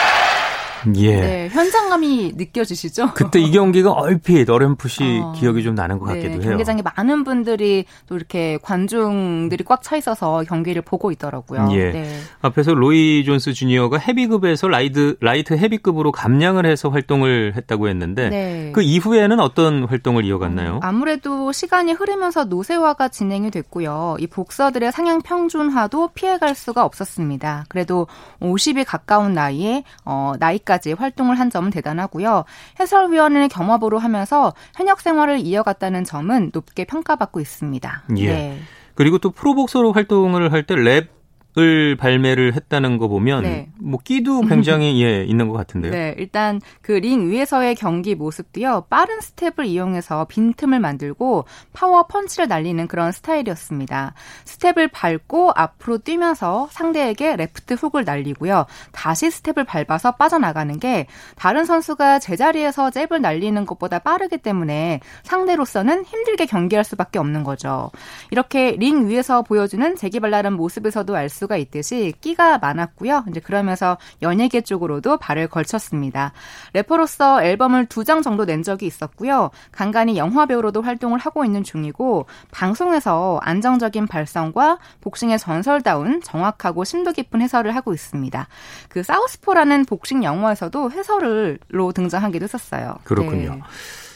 [0.96, 1.20] 예.
[1.20, 3.12] 네, 현장감이 느껴지시죠?
[3.14, 6.50] 그때 이 경기가 얼핏 어렴풋이 어, 기억이 좀 나는 것 네, 같기도 해요.
[6.50, 11.68] 경기장에 많은 분들이 또 이렇게 관중들이 꽉 차 있어서 경기를 보고 있더라고요.
[11.72, 11.90] 예.
[11.92, 12.18] 네.
[12.42, 18.72] 앞에서 로이 존스 주니어가 헤비급에서 라이드, 라이트 헤비급으로 감량을 해서 활동을 했다고 했는데 네.
[18.74, 20.80] 그 이후에는 어떤 활동을 이어갔나요?
[20.82, 24.16] 아무래도 시간이 흐르면서 노쇠화가 진행이 됐고요.
[24.18, 27.64] 이 복서들의 상향 평준화도 피해갈 수가 없었습니다.
[27.68, 28.06] 그래도
[28.40, 32.44] 50이 가까운 나이에 어, 나이 까지 활동을 한 점은 대단하고요.
[32.78, 38.02] 해설위원을 겸업으로 하면서 현역 생활을 이어갔다는 점은 높게 평가받고 있습니다.
[38.18, 38.26] 예.
[38.26, 38.58] 네.
[38.94, 41.17] 그리고 또 프로복서로 활동을 할 때 랩
[41.58, 43.68] 을 발매를 했다는 거 보면 네.
[43.80, 45.90] 뭐 끼도 굉장히 예 있는 것 같은데요.
[45.90, 48.84] 네, 일단 그 링 위에서의 경기 모습도요.
[48.90, 54.14] 빠른 스텝을 이용해서 빈틈을 만들고 파워 펀치를 날리는 그런 스타일이었습니다.
[54.44, 58.66] 스텝을 밟고 앞으로 뛰면서 상대에게 레프트 훅을 날리고요.
[58.92, 66.46] 다시 스텝을 밟아서 빠져나가는 게 다른 선수가 제자리에서 잽을 날리는 것보다 빠르기 때문에 상대로서는 힘들게
[66.46, 67.90] 경기할 수밖에 없는 거죠.
[68.30, 73.24] 이렇게 링 위에서 보여주는 재기발랄한 모습에서도 알 수가 있듯이 끼가 많았고요.
[73.30, 76.32] 이제 그러면서 연예계 쪽으로도 발을 걸쳤습니다.
[76.74, 79.50] 래퍼로서 앨범을 두 장 정도 낸 적이 있었고요.
[79.72, 87.42] 간간히 영화 배우로도 활동을 하고 있는 중이고 방송에서 안정적인 발성과 복싱의 전설다운 정확하고 심도 깊은
[87.42, 88.48] 해설을 하고 있습니다.
[88.88, 92.96] 그 사우스포라는 복싱 영화에서도 해설로 등장하기도 했었어요.
[93.04, 93.54] 그렇군요.
[93.56, 93.60] 네.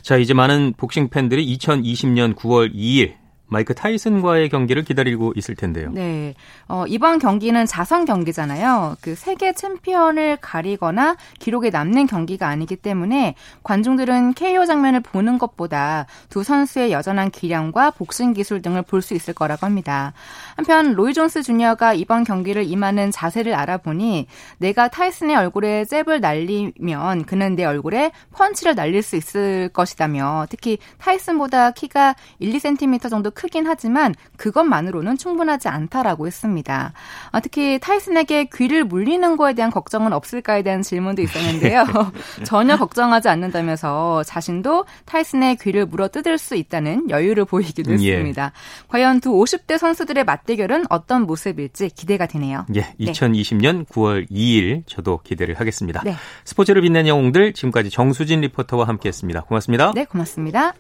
[0.03, 3.15] 자, 이제 많은 복싱 팬들이 2020년 9월 2일
[3.53, 5.91] 마이크 타이슨과의 경기를 기다리고 있을 텐데요.
[5.93, 6.35] 네.
[6.69, 8.97] 어, 이번 경기는 자선 경기잖아요.
[9.03, 16.43] 그 세계 챔피언을 가리거나 기록에 남는 경기가 아니기 때문에 관중들은 KO 장면을 보는 것보다 두
[16.43, 20.13] 선수의 여전한 기량과 복싱 기술 등을 볼 수 있을 거라고 합니다.
[20.57, 27.57] 한편 로이 존스 주니어가 이번 경기를 임하는 자세를 알아보니 내가 타이슨의 얼굴에 잽을 날리면 그는
[27.57, 34.15] 내 얼굴에 펀치를 날릴 수 있을 것이다며 특히 타이슨보다 키가 1, 2cm 정도 크긴 하지만
[34.37, 36.93] 그것만으로는 충분하지 않다라고 했습니다.
[37.33, 41.85] 아, 특히 타이슨에게 귀를 물리는 거에 대한 걱정은 없을까에 대한 질문도 있었는데요.
[42.47, 48.13] 전혀 걱정하지 않는다면서 자신도 타이슨의 귀를 물어 뜯을 수 있다는 여유를 보이기도 예.
[48.13, 48.53] 했습니다.
[48.87, 52.67] 과연 두 50대 선수들의 맞대결은 어떤 모습일지 기대가 되네요.
[52.77, 56.03] 예, 2020년 9월 2일 저도 기대를 하겠습니다.
[56.05, 56.15] 네.
[56.45, 59.43] 스포츠를 빛낸 영웅들 지금까지 정수진 리포터와 함께했습니다.
[59.43, 59.93] 고맙습니다.
[59.97, 60.75] 네, 고맙습니다.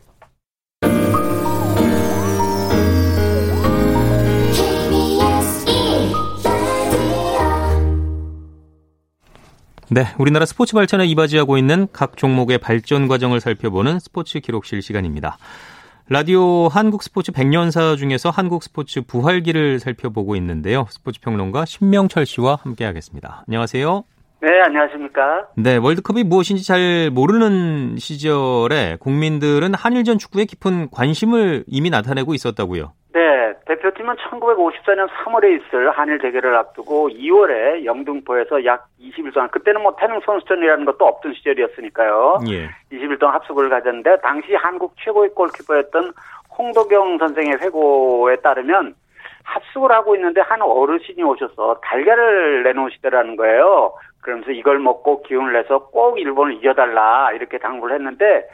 [9.92, 15.36] 네, 우리나라 스포츠 발전에 이바지하고 있는 각 종목의 발전 과정을 살펴보는 스포츠 기록실 시간입니다.
[16.08, 20.86] 라디오 한국 스포츠 100년사 중에서 한국 스포츠 부활기를 살펴보고 있는데요.
[20.88, 23.44] 스포츠 평론가 신명철 씨와 함께하겠습니다.
[23.46, 24.04] 안녕하세요.
[24.40, 25.48] 네, 안녕하십니까.
[25.58, 32.94] 네, 월드컵이 무엇인지 잘 모르는 시절에 국민들은 한일전 축구에 깊은 관심을 이미 나타내고 있었다고요.
[33.12, 39.94] 네, 대표팀은 1954년 3월에 있을 한일 대결을 앞두고 2월에 영등포에서 약 20일 동안 그때는 뭐
[39.96, 42.40] 태릉 선수촌이라는 것도 없던 시절이었으니까요.
[42.48, 42.70] 예.
[42.90, 46.12] 20일 동안 합숙을 가졌는데 당시 한국 최고의 골키퍼였던
[46.56, 48.94] 홍도경 선생의 회고에 따르면
[49.44, 53.92] 합숙을 하고 있는데 한 어르신이 오셔서 달걀을 내놓으시더라는 거예요.
[54.22, 58.48] 그러면서 이걸 먹고 기운을 내서 꼭 일본을 이겨달라 이렇게 당부를 했는데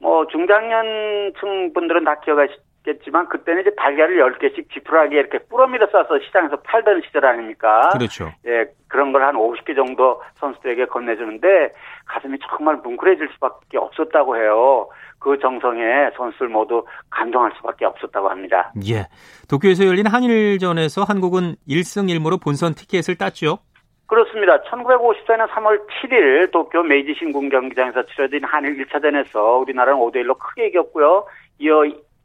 [0.00, 6.56] 뭐 중장년층 분들은 다 기억하시 겠지만 그때는 이제 달걀을 10개씩 지푸라기에 이렇게 뿌러미를 싸서 시장에서
[6.62, 7.88] 팔던 시절 아닙니까?
[7.92, 8.32] 그렇죠.
[8.46, 11.72] 예, 그런 걸 한 50개 정도 선수들에게 건네주는데
[12.06, 14.88] 가슴이 정말 뭉클해질 수밖에 없었다고 해요.
[15.20, 18.72] 그 정성에 선수들 모두 감동할 수밖에 없었다고 합니다.
[18.88, 19.06] 예.
[19.48, 23.58] 도쿄에서 열린 한일전에서 한국은 1승 1무로 본선 티켓을 땄죠.
[24.06, 24.60] 그렇습니다.
[24.64, 31.24] 1954년 3월 7일 도쿄 메이지 신궁 경기장에서 치러진 한일 1차전에서 우리나라는 5대 1로 크게 이겼고요.
[31.60, 31.84] 이어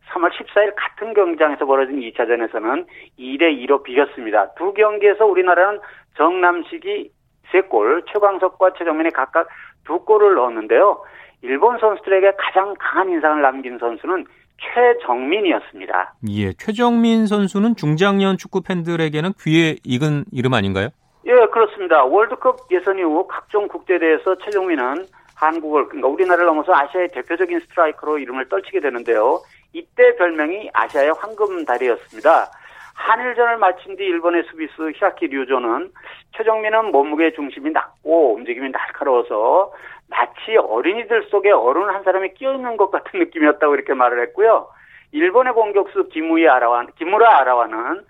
[0.09, 2.85] 3월 14일 같은 경기장에서 벌어진 2차전에서는
[3.19, 4.53] 2대 2로 비겼습니다.
[4.53, 5.79] 두 경기에서 우리나라는
[6.17, 7.11] 정남식이
[7.51, 9.47] 3골, 최광석과 최정민이 각각
[9.85, 11.01] 2골을 넣었는데요.
[11.41, 14.25] 일본 선수들에게 가장 강한 인상을 남긴 선수는
[14.59, 16.13] 최정민이었습니다.
[16.29, 20.89] 예, 최정민 선수는 중장년 축구 팬들에게는 귀에 익은 이름 아닌가요?
[21.25, 22.03] 예, 그렇습니다.
[22.05, 28.79] 월드컵 예선 이후 각종 국제대회에서 최정민은 한국을, 그러니까 우리나라를 넘어서 아시아의 대표적인 스트라이커로 이름을 떨치게
[28.79, 29.39] 되는데요.
[29.73, 32.51] 이때 별명이 아시아의 황금다리였습니다.
[32.93, 35.91] 한일전을 마친 뒤 일본의 수비수 히라키 류조는
[36.35, 39.71] 최정민은 몸무게 중심이 낮고 움직임이 날카로워서
[40.09, 44.67] 마치 어린이들 속에 어른 한 사람이 끼어 있는 것 같은 느낌이었다고 이렇게 말을 했고요.
[45.11, 48.03] 일본의 공격수 김우이 아라와 김우라 아라와는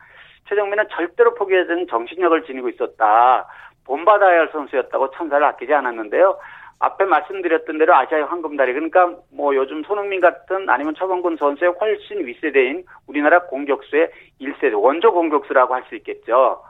[0.48, 3.46] 최정민은 절대로 포기하지 정신력을 지니고 있었다.
[3.86, 6.38] 본받아야 할 선수였다고 천사를 아끼지 않았는데요.
[6.80, 12.84] 앞에 말씀드렸던 대로 아시아의 황금다리 그러니까 뭐 요즘 손흥민 같은 아니면 최범근 선수의 훨씬 윗세대인
[13.08, 14.12] 우리나라 공격수의
[14.42, 16.62] 1세대 원조 공격수라고 할 수 있겠죠.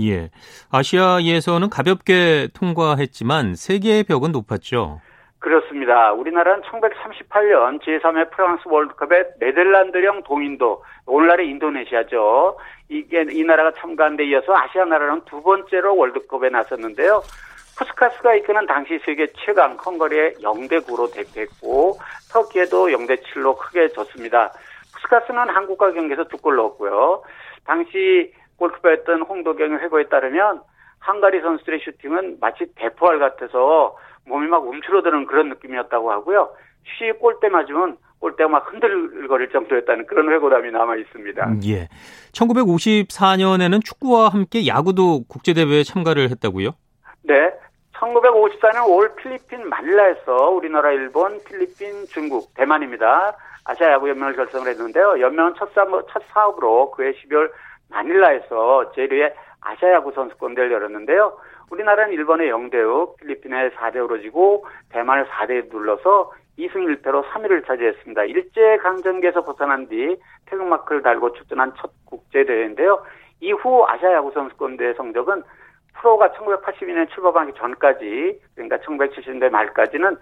[0.00, 0.30] 예.
[0.70, 5.00] 아시아에서는 가볍게 통과했지만 세계의 벽은 높았죠.
[5.40, 6.12] 그렇습니다.
[6.12, 12.58] 우리나라는 1938년 제3회 프랑스 월드컵에 네덜란드령 동인도, 오늘날의 인도네시아죠.
[12.88, 17.22] 이게 이 나라가 참가한 데 이어서 아시아 나라는 두 번째로 월드컵에 나섰는데요.
[17.80, 21.98] 푸스카스가 이끄는 당시 세계 최강 헝거리에 0대 9로 대패했고
[22.30, 24.52] 터키에도 0대 7로 크게 졌습니다.
[24.92, 27.22] 푸스카스는 한국과 경기에서 두 골 넣었고요.
[27.64, 30.60] 당시 골키퍼였던 홍도경의 회고에 따르면
[30.98, 36.50] 한가리 선수들의 슈팅은 마치 대포알 같아서 몸이 막 움츠러드는 그런 느낌이었다고 하고요.
[36.84, 41.52] 쉬 골대 맞으면 골대가 막 흔들거릴 정도였다는 그런 회고담이 남아 있습니다.
[41.64, 41.88] 예.
[42.32, 46.72] 1954년에는 축구와 함께 야구도 국제대회에 참가를 했다고요?
[47.22, 47.50] 네.
[48.00, 53.36] 1954년 5월 필리핀 마닐라에서 우리나라, 일본, 필리핀, 중국, 대만입니다.
[53.64, 55.20] 아시아 야구 연맹을 결성을 했는데요.
[55.20, 57.50] 연맹은 첫, 사업, 첫 사업으로 그해 12월
[57.90, 61.36] 마닐라에서 제1회 아시아 야구 선수권 대회를 열었는데요.
[61.70, 68.24] 우리나라는 일본의 0대6, 필리핀의 4대5로 지고 대만을 4대1 눌러서 2승 1패로 3위를 차지했습니다.
[68.24, 73.02] 일제 강점기에서 벗어난 뒤 태극마크를 달고 출전한 첫 국제 대회인데요.
[73.40, 75.42] 이후 아시아 야구 선수권 대회 성적은
[76.00, 80.16] 프로가 1982년 출범하기 전까지 그러니까 1970년대 말까지는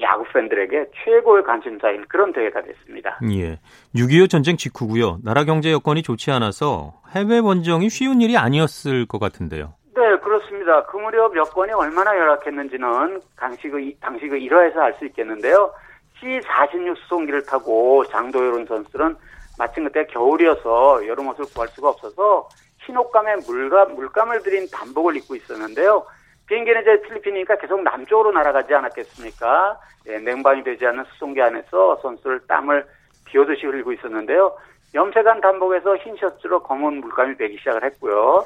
[0.00, 3.18] 야구 팬들에게 최고의 관심사인 그런 대회가 됐습니다.
[3.30, 3.58] 예.
[3.94, 5.18] 6.25 전쟁 직후고요.
[5.22, 9.74] 나라 경제 여건이 좋지 않아서 해외 원정이 쉬운 일이 아니었을 것 같은데요.
[9.94, 10.84] 네, 그렇습니다.
[10.86, 15.72] 그 무렵 여건이 얼마나 열악했는지는 당시 그, 당시 그 일화에서 알 수 있겠는데요.
[16.18, 19.16] C-46 수송기를 타고 장도열은 선수들은
[19.58, 22.48] 마침 그때 겨울이어서 여름 옷을 구할 수가 없어서
[22.86, 26.04] 흰옷감에 물감, 물감을 들인 단복을 입고 있었는데요.
[26.46, 29.78] 비행기는 이제 필리핀이니까 계속 남쪽으로 날아가지 않았겠습니까?
[30.08, 32.84] 예, 냉방이 되지 않는 수송기 안에서 선수를 땀을
[33.24, 34.56] 비오듯이 흘리고 있었는데요.
[34.94, 38.44] 염색한 단복에서 흰 셔츠로 검은 물감이 배기 시작을 했고요.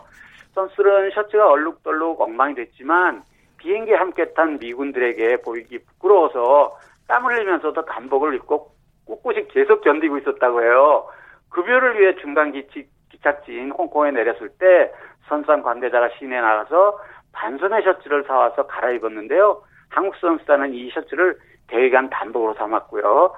[0.54, 3.22] 선수들은 셔츠가 얼룩덜룩 엉망이 됐지만
[3.58, 8.70] 비행기에 함께 탄 미군들에게 보이기 부끄러워서 땀을 흘리면서도 단복을 입고
[9.06, 11.08] 꿋꿋이 계속 견디고 있었다고 해요.
[11.50, 14.92] 급여를 위해 중간 기치, 기착지인 홍콩에 내렸을 때
[15.28, 16.98] 선수단 관계자가 시내에 나가서
[17.32, 19.62] 반선의 셔츠를 사와서 갈아입었는데요.
[19.88, 23.34] 한국 선수단은 이 셔츠를 대회간 단복으로 삼았고요.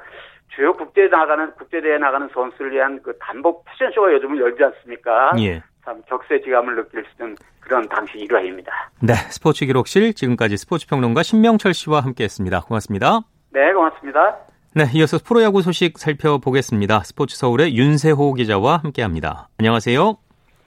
[0.54, 5.32] 주요 국제 나가는 국제대회 나가는 선수를 위한 그 단복 패션쇼가 요즘은 열지 않습니까?
[5.38, 5.62] 예.
[5.84, 8.90] 참 격세지감을 느낄 수 있는 그런 당시 일화입니다.
[9.02, 12.62] 네, 스포츠 기록실 지금까지 스포츠 평론가 신명철 씨와 함께했습니다.
[12.62, 13.20] 고맙습니다.
[13.52, 14.47] 네, 고맙습니다.
[14.78, 17.02] 네, 이어서 프로야구 소식 살펴보겠습니다.
[17.02, 19.48] 스포츠 서울의 윤세호 기자와 함께합니다.
[19.58, 20.16] 안녕하세요.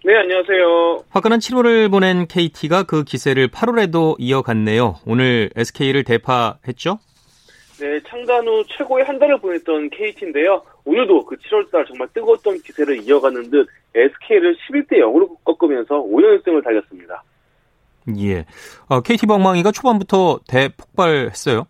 [0.04, 1.06] 네, 안녕하세요.
[1.12, 4.98] 화끈한 7월을 보낸 KT가 그 기세를 8월에도 이어갔네요.
[5.08, 7.00] 오늘 SK를 대파했죠?
[7.80, 10.62] 네, 창단 후 최고의 한 달을 보냈던 KT인데요.
[10.84, 17.24] 오늘도 그 7월달 정말 뜨거웠던 기세를 이어가는 듯 SK를 11대 0으로 꺾으면서 5연승을 달렸습니다.
[18.18, 18.46] 예.
[18.90, 21.66] 어, KT 방망이가 초반부터 대폭발했어요.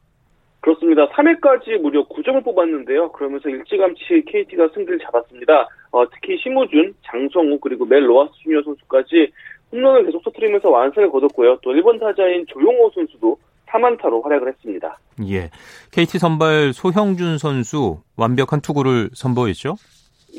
[0.62, 1.08] 그렇습니다.
[1.10, 3.12] 3회까지 무려 9점을 뽑았는데요.
[3.12, 5.68] 그러면서 일찌감치 KT가 승기를 잡았습니다.
[5.92, 9.32] 어, 특히 심우준, 장성우 그리고 멜 로하스 주니어 선수까지
[9.72, 11.58] 홈런을 계속 터트리면서 완승을 거뒀고요.
[11.64, 15.00] 또 1번 타자인 조용호 선수도 4만타로 활약을 했습니다.
[15.30, 15.50] 예.
[15.92, 19.76] KT 선발 소형준 선수 완벽한 투구를 선보였죠?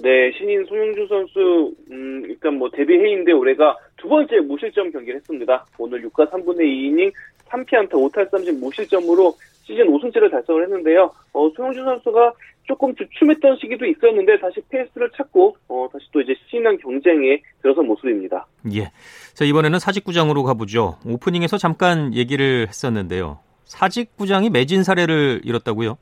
[0.02, 5.66] 네, 신인 소형준 선수 음, 일단 뭐 데뷔 해인데 올해가 두 번째 무실점 경기를 했습니다.
[5.78, 7.12] 오늘 6과 3분의 2이닝
[7.48, 11.12] 3피안타 5탈3진 무실점으로 시즌 5승째를 달성을 했는데요.
[11.32, 12.32] 어, 소영준 선수가
[12.64, 18.46] 조금 주춤했던 시기도 있었는데 다시 페이스를 찾고 어, 다시 또 이제 신인한 경쟁에 들어선 모습입니다.
[18.74, 18.90] 예.
[19.34, 20.98] 자 이번에는 사직구장으로 가보죠.
[21.06, 23.38] 오프닝에서 잠깐 얘기를 했었는데요.
[23.64, 25.96] 사직구장이 매진 사례를 이뤘다고요?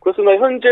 [0.00, 0.36] 그렇습니다.
[0.36, 0.68] 현재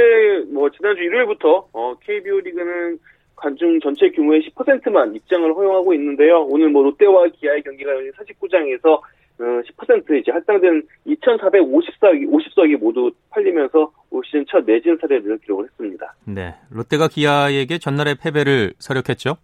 [0.52, 2.98] 뭐 지난주 일요일부터 어, KBO 리그는
[3.36, 6.42] 관중 전체 규모의 10%만 입장을 허용하고 있는데요.
[6.42, 9.00] 오늘 뭐 롯데와 기아의 경기가 열린 사직구장에서 어,
[9.38, 16.14] 10% 이제 할당된 2,450, 2,450석이 모두 팔리면서 올 시즌 첫 매진 사례를 기록을 했습니다.
[16.26, 19.36] 네, 롯데가 기아에게 전날에 패배를 설욕했죠.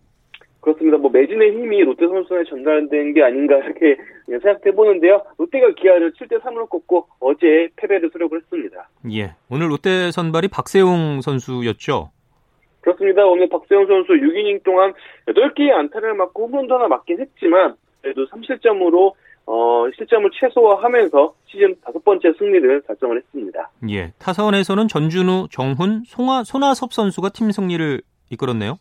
[0.61, 0.98] 그렇습니다.
[0.98, 3.96] 뭐 매진의 힘이 롯데 선수에 전달된 게 아닌가 이렇게
[4.27, 5.22] 생각해 보는데요.
[5.38, 8.88] 롯데가 기아를 7대 3으로 꺾고 어제 패배를 설욕을 했습니다.
[9.12, 12.11] 예, 오늘 롯데 선발이 박세웅 선수였죠.
[12.81, 13.24] 그렇습니다.
[13.27, 14.92] 오늘 박세웅 선수 6이닝 동안
[15.27, 19.12] 8개의 안타를 맞고 홈런도 하나 맞긴 했지만 그래도 3실점으로
[19.50, 23.70] 어, 실점을 최소화하면서 시즌 다섯 번째 승리를 달성을 했습니다.
[23.88, 28.78] 예, 타선에서는 전준우, 정훈, 송하, 손아섭 선수가 팀 승리를 이끌었네요.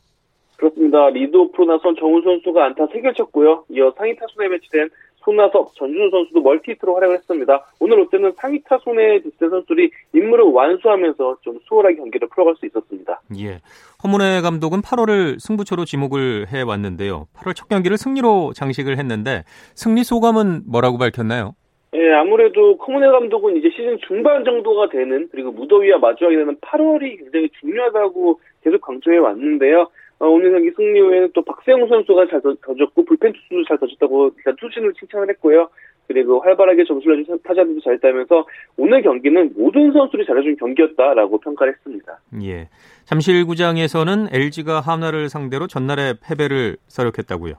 [0.57, 1.09] 그렇습니다.
[1.11, 3.63] 리드오프로 나선 정훈 선수가 안타 3개를 쳤고요.
[3.69, 4.89] 이어 상위 타순에 배치된
[5.27, 7.65] 손아섭, 전준우 선수도 멀티히트로 활약을 했습니다.
[7.81, 13.19] 오늘 롯데는 상위 타순에 배치된 선수들이 임무를 완수하면서 좀 수월하게 경기를 풀어갈 수 있었습니다.
[13.37, 13.59] 예.
[14.03, 17.27] 허문회 감독은 8월을 승부처로 지목을 해왔는데요.
[17.35, 19.43] 8월 첫 경기를 승리로 장식을 했는데
[19.75, 21.55] 승리 소감은 뭐라고 밝혔나요?
[21.93, 27.49] 예, 아무래도 커문회 감독은 이제 시즌 중반 정도가 되는 그리고 무더위와 마주하게 되는 8월이 굉장히
[27.59, 29.89] 중요하다고 계속 강조해 왔는데요.
[30.19, 34.55] 어, 오늘 경기 승리 후에는 또 박세웅 선수가 잘 던졌고 불펜 투수도 잘 던졌다고 일단
[34.59, 35.69] 투신을 칭찬을 했고요.
[36.07, 42.19] 그리고 활발하게 점수를 내준 타자들도 잘했다면서 오늘 경기는 모든 선수들이 잘해준 경기였다라고 평가를 했습니다.
[42.43, 42.69] 예.
[43.05, 47.55] 잠실구장에서는 LG가 한화를 상대로 전날에 패배를 설욕했다고요.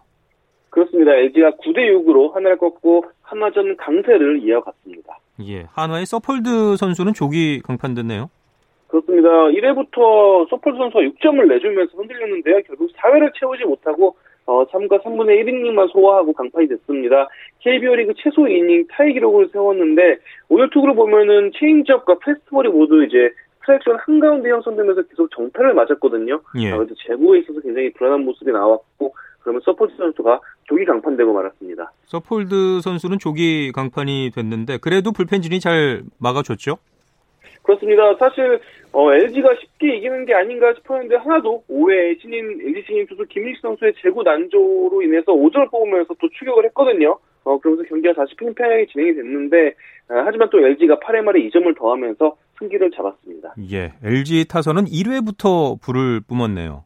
[0.71, 1.13] 그렇습니다.
[1.13, 5.19] LG가 9대 6으로 한화를 꺾고 한화전 강세를 이어갔습니다.
[5.47, 5.67] 예.
[5.73, 8.31] 한화의 서폴드 선수는 조기 강판됐네요.
[8.89, 9.29] 그렇습니다.
[9.29, 12.63] 1회부터 서폴드 선수가 6점을 내주면서 흔들렸는데요.
[12.67, 17.29] 결국 4회를 채우지 못하고 어, 3과 3분의 1이닝만 소화하고 강판이 됐습니다.
[17.61, 23.99] KBO 리그 최소 이닝 타이 기록을 세웠는데 오늘 투구로 보면은 체인지업과 패스트볼이 모두 이제 스트라이크존
[24.01, 26.41] 한가운데 형성되면서 계속 정타를 맞았거든요.
[26.61, 26.73] 예.
[26.73, 31.93] 아, 그래서 제구에 있어서 굉장히 불안한 모습이 나왔고 그러면 서폴드 선수가 조기 강판되고 말았습니다.
[32.05, 36.79] 서폴드 선수는 조기 강판이 됐는데 그래도 불펜진이 잘 막아줬죠?
[37.69, 38.15] 그렇습니다.
[38.15, 38.61] 사실
[38.93, 43.93] 어, LG가 쉽게 이기는 게 아닌가 싶었는데 한화도 5회 신인 LG 신인 투수 김윤식 선수의
[44.01, 47.19] 제구 난조로 인해서 5점을 뽑으면서 또 추격을 했거든요.
[47.45, 49.75] 어, 그러면서 경기가 다시 팽팽하게 진행이 됐는데
[50.09, 53.55] 아, 하지만 또 LG가 8회 말에 2점을 더하면서 승기를 잡았습니다.
[53.71, 56.85] 예, LG 타선은 1회부터 불을 뿜었네요.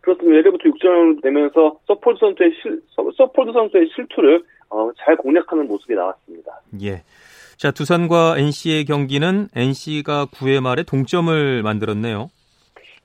[0.00, 0.50] 그렇습니다.
[0.50, 2.80] 1회부터 6점을 내면서 서폴드 선수의 실,
[3.16, 6.60] 서폴드 선수의 실투를 어, 잘 공략하는 모습이 나왔습니다.
[6.82, 7.02] 예.
[7.58, 12.28] 자, 두산과 NC의 경기는 NC가 9회 말에 동점을 만들었네요.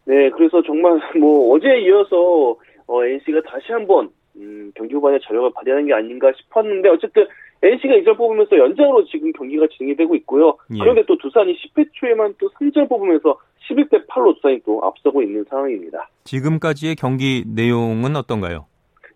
[0.06, 5.88] 네, 그래서 정말 뭐 어제에 이어서 어, NC가 다시 한번 음, 경기 후반에 저력을 발휘하는
[5.88, 7.26] 게 아닌가 싶었는데 어쨌든
[7.64, 10.56] NC가 2점 뽑으면서 연장으로 지금 경기가 진행이 되고 있고요.
[10.72, 10.78] 예.
[10.78, 16.10] 그런데 또 두산이 10회 초에만 또 3점 뽑으면서 11대 8로 두산이 또 앞서고 있는 상황입니다.
[16.26, 18.68] 지금까지의 경기 내용은 어떤가요?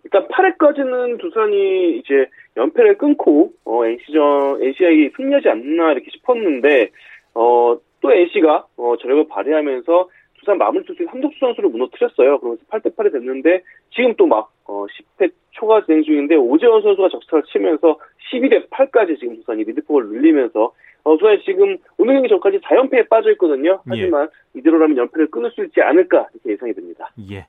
[0.03, 6.89] 일단 8회까지는 두산이 이제 연패를 끊고 어, NC전 NC에게 승리하지 않나 이렇게 싶었는데
[7.35, 12.39] 어, 또 NC가 어, 저력을 발휘하면서 두산 마무리 투수 삼덕수 선수를 무너뜨렸어요.
[12.39, 13.63] 그러면서 8대 8이 됐는데
[13.95, 17.97] 지금 또 막 어, 10회 초가 진행 중인데 오재원 선수가 적시타를 치면서
[18.31, 23.79] 12대 8까지 지금 두산이 리드폭을 늘리면서 어, 두산이 지금 오늘 경기 전까지 4연패에 빠져 있거든요.
[23.87, 27.09] 하지만 이대로라면 연패를 끊을 수 있지 않을까 이렇게 예상이 됩니다.
[27.31, 27.47] 예.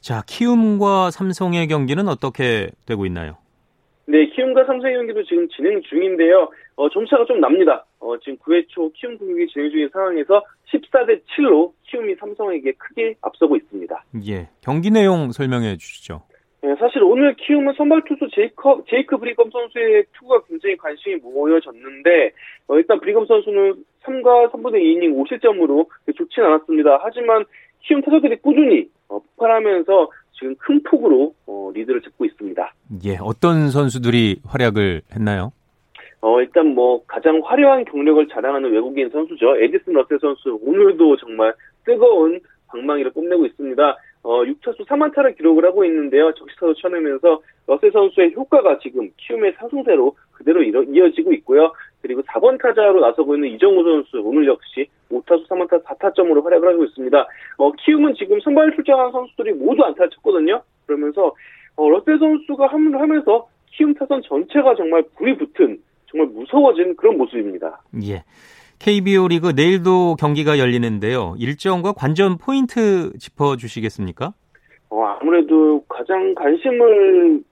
[0.00, 3.36] 자, 키움과 삼성의 경기는 어떻게 되고 있나요?
[4.10, 6.48] 네, 키움과 삼성의 경기도 지금 진행 중인데요.
[6.76, 7.84] 어, 점차가 좀 납니다.
[8.00, 10.42] 어, 지금 9회 초 키움 공격이 진행 중인 상황에서
[10.72, 14.04] 14대 7로 키움이 삼성에게 크게 앞서고 있습니다.
[14.26, 14.48] 예.
[14.62, 16.22] 경기 내용 설명해 주시죠.
[16.62, 22.32] 네, 사실 오늘 키움은 선발 투수 제이커, 제이크 브리검 선수의 투구가 굉장히 관심이 모여졌는데,
[22.68, 27.00] 어, 일단 브리검 선수는 3과 3분의 2이닝 5실점으로 좋진 않았습니다.
[27.02, 27.44] 하지만
[27.82, 32.74] 키움 타자들이 꾸준히 어, 폭발하면서 지금 큰 폭으로 어, 리드를 잡고 있습니다.
[33.04, 33.16] 예.
[33.20, 35.52] 어떤 선수들이 활약을 했나요?
[36.20, 39.56] 어, 일단 뭐 가장 화려한 경력을 자랑하는 외국인 선수죠.
[39.56, 43.96] 에디슨 러셀 선수 오늘도 정말 뜨거운 방망이를 뽐내고 있습니다.
[44.22, 46.32] 어, 6차수 3안타를 기록을 하고 있는데요.
[46.34, 51.72] 적시타도 쳐내면서 러셀 선수의 효과가 지금 키움의 상승세로 그대로 이어지고 있고요.
[52.00, 57.26] 그리고 4번 타자로 나서고 있는 이정우 선수 오늘 역시 5타수 3안타 4타점으로 활약을 하고 있습니다.
[57.58, 60.62] 어, 키움은 지금 선발 출장한 선수들이 모두 안타를 쳤거든요.
[60.86, 61.34] 그러면서
[61.76, 65.78] 어, 러셀 선수가 합류를 하면서 키움 타선 전체가 정말 불이 붙은
[66.10, 67.80] 정말 무서워진 그런 모습입니다.
[68.04, 68.24] 예.
[68.78, 71.34] KBO 리그 내일도 경기가 열리는데요.
[71.36, 74.32] 일정과 관전 포인트 짚어 주시겠습니까?
[74.90, 77.42] 어, 아무래도 가장 관심을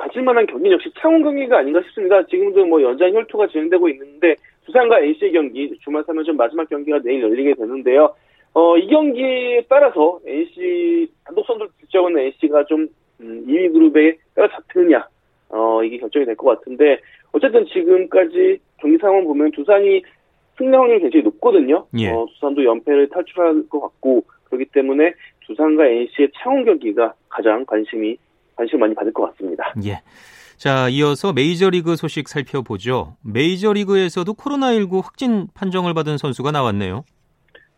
[0.00, 2.24] 가질 만한 경기 역시 창원 경기가 아닌가 싶습니다.
[2.26, 4.34] 지금도 뭐 연장 혈투가 진행되고 있는데
[4.64, 8.14] 두산과 NC의 경기 주말 3연전 마지막 경기가 내일 열리게 되는데요.
[8.54, 11.70] 어, 이 경기에 따라서 NC 단독 선두를
[12.08, 12.88] 있는 NC가 좀
[13.20, 15.06] 음, 2위 그룹에 따라잡히느냐
[15.50, 16.98] 어, 이게 결정이 될 것 같은데
[17.32, 20.02] 어쨌든 지금까지 경기 상황 보면 두산이
[20.56, 21.86] 승리 확률이 굉장히 높거든요.
[21.98, 22.10] 예.
[22.10, 25.12] 어, 두산도 연패를 탈출할 것 같고 그렇기 때문에
[25.46, 28.16] 두산과 NC의 창원 경기가 가장 관심이
[28.60, 29.72] 관심 많이 받을 것 같습니다.
[29.84, 30.02] 예.
[30.58, 33.16] 자, 이어서 메이저리그 소식 살펴보죠.
[33.24, 37.04] 메이저리그에서도 코로나19 확진 판정을 받은 선수가 나왔네요.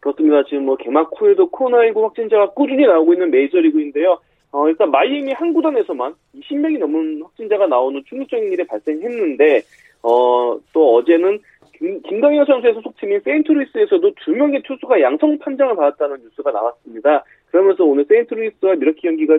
[0.01, 0.43] 그렇습니다.
[0.49, 4.19] 지금 뭐 개막 후에도 코로나19 확진자가 꾸준히 나오고 있는 메이저리그인데요.
[4.51, 9.63] 어, 일단 마이애미 한 구단에서만 20명이 넘은 확진자가 나오는 충격적인 일이 발생했는데,
[10.03, 11.39] 어, 또 어제는
[11.79, 17.25] 김, 김광현 선수의 소속팀인 세인트루이스에서도 두 명의 투수가 양성 판정을 받았다는 뉴스가 나왔습니다.
[17.53, 19.39] 그러면서 오늘 세인트루이스와 밀워키 경기가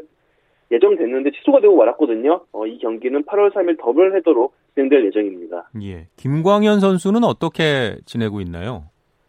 [0.74, 2.42] 예정됐는데 취소가 되고 말았거든요.
[2.52, 5.70] 어, 이 경기는 8월 3일 더블 헤더로 진행될 예정입니다.
[5.84, 6.08] 예.
[6.18, 8.86] 김광현 선수는 어떻게 지내고 있나요?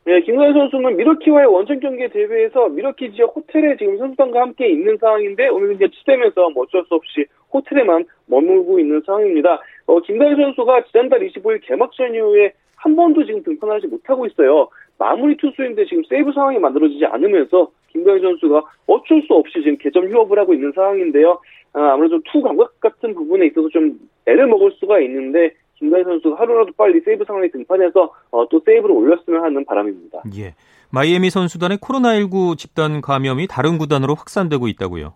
[0.06, 5.48] 네, 김광현 선수는 미러키와의 원정 경기에 대비해서 미러키 지역 호텔에 지금 선수단과 함께 있는 상황인데
[5.48, 9.60] 오늘 이제 취소되면서 뭐 어쩔 수 없이 호텔에만 머물고 있는 상황입니다.
[9.86, 14.68] 어, 김광현 선수가 지난달 25일 개막전 이후에 한 번도 지금 등판하지 못하고 있어요.
[14.98, 20.38] 마무리 투수인데 지금 세이브 상황이 만들어지지 않으면서 김광현 선수가 어쩔 수 없이 지금 개점 휴업을
[20.38, 21.40] 하고 있는 상황인데요.
[21.72, 27.00] 아무래도 투구 감각 같은 부분에 있어서 좀 애를 먹을 수가 있는데 김광현 선수가 하루라도 빨리
[27.00, 30.22] 세이브 상황에 등판해서 어, 또 세이브를 올렸으면 하는 바람입니다.
[30.36, 30.54] 예.
[30.90, 35.14] 마이애미 선수단의 코로나19 집단 감염이 다른 구단으로 확산되고 있다고요.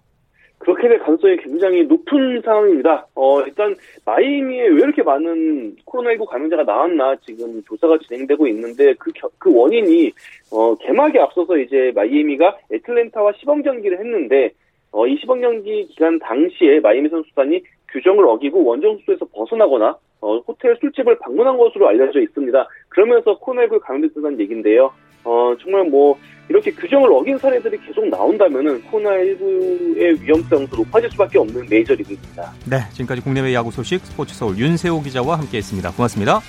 [0.68, 3.06] 그렇게 될 가능성이 굉장히 높은 상황입니다.
[3.14, 9.30] 어, 일단 마이애미에 왜 이렇게 많은 코로나19 감염자가 나왔나 지금 조사가 진행되고 있는데 그, 겨,
[9.38, 10.12] 그 원인이
[10.52, 14.50] 어, 개막에 앞서서 이제 마이애미가 애틀랜타와 시범 경기를 했는데
[14.92, 20.76] 어, 이 시범 경기 기간 당시에 마이애미 선수단이 규정을 어기고 원정 숙소에서 벗어나거나 어, 호텔
[20.78, 22.68] 술집을 방문한 것으로 알려져 있습니다.
[22.90, 24.92] 그러면서 코로나19 감염됐다는 얘기인데요.
[25.24, 32.52] 어, 정말 뭐 이렇게 규정을 어긴 사례들이 계속 나온다면은 코로나19의 위험성도 높아질 수밖에 없는 메이저리그입니다.
[32.64, 35.92] 네, 지금까지 국내외 야구 소식 스포츠 서울 윤세호 기자와 함께했습니다.
[35.92, 36.40] 고맙습니다.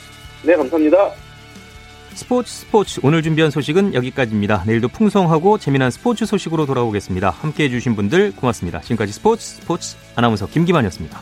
[0.45, 1.11] 네, 감사합니다.
[2.13, 4.63] 스포츠 스포츠 오늘 준비한 소식은 여기까지입니다.
[4.65, 7.29] 내일도 풍성하고 재미난 스포츠 소식으로 돌아오겠습니다.
[7.29, 8.81] 함께 해 주신 분들 고맙습니다.
[8.81, 11.19] 지금까지 스포츠 스포츠 아나운서 김기만이었습니다.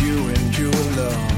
[0.00, 1.29] you and you alone.